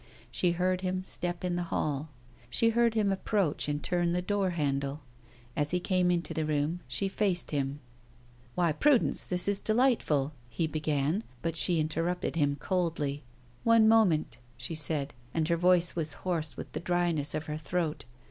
She 0.31 0.53
heard 0.53 0.81
his 0.81 1.07
step 1.07 1.43
in 1.45 1.55
the 1.55 1.61
hall; 1.69 2.09
she 2.49 2.69
heard 2.69 2.95
him 2.95 3.11
approach 3.11 3.69
and 3.69 3.83
turn 3.83 4.13
the 4.13 4.21
door 4.23 4.49
handle. 4.49 5.01
As 5.55 5.69
he 5.69 5.79
came 5.79 6.09
into 6.09 6.33
the 6.33 6.43
room 6.43 6.79
she 6.87 7.07
faced 7.07 7.51
him. 7.51 7.79
"Why, 8.55 8.71
Prudence, 8.71 9.23
this 9.25 9.47
is 9.47 9.59
a 9.61 9.63
delightful" 9.63 10.33
he 10.49 10.65
began. 10.65 11.23
But 11.43 11.55
she 11.55 11.79
interrupted 11.79 12.35
him 12.35 12.55
coldly. 12.55 13.21
"One 13.63 13.87
moment," 13.87 14.39
she 14.57 14.73
said, 14.73 15.13
and 15.35 15.47
her 15.49 15.55
voice 15.55 15.95
was 15.95 16.13
hoarse 16.25 16.57
with 16.57 16.71
the 16.71 16.79
dryness 16.79 17.35
of 17.35 17.45
her 17.45 17.57
throat. 17.57 18.05